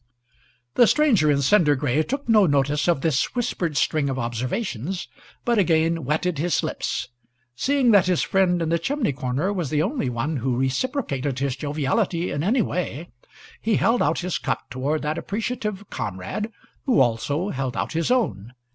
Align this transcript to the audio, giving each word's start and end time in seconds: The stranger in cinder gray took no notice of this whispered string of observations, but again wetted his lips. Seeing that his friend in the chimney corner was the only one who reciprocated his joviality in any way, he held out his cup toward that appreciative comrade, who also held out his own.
The 0.73 0.87
stranger 0.87 1.29
in 1.29 1.43
cinder 1.43 1.75
gray 1.75 2.01
took 2.01 2.27
no 2.27 2.47
notice 2.47 2.87
of 2.87 3.01
this 3.01 3.35
whispered 3.35 3.77
string 3.77 4.09
of 4.09 4.17
observations, 4.17 5.07
but 5.45 5.59
again 5.59 6.05
wetted 6.05 6.39
his 6.39 6.63
lips. 6.63 7.09
Seeing 7.55 7.91
that 7.91 8.07
his 8.07 8.23
friend 8.23 8.63
in 8.63 8.69
the 8.69 8.79
chimney 8.79 9.13
corner 9.13 9.53
was 9.53 9.69
the 9.69 9.83
only 9.83 10.09
one 10.09 10.37
who 10.37 10.57
reciprocated 10.57 11.37
his 11.37 11.55
joviality 11.55 12.31
in 12.31 12.41
any 12.41 12.63
way, 12.63 13.11
he 13.61 13.75
held 13.75 14.01
out 14.01 14.17
his 14.21 14.39
cup 14.39 14.71
toward 14.71 15.03
that 15.03 15.19
appreciative 15.19 15.87
comrade, 15.91 16.51
who 16.87 16.99
also 16.99 17.49
held 17.49 17.77
out 17.77 17.93
his 17.93 18.09
own. 18.09 18.55